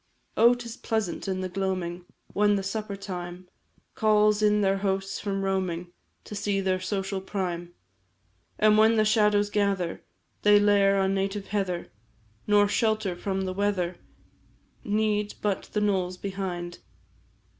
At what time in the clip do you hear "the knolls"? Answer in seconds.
15.71-16.17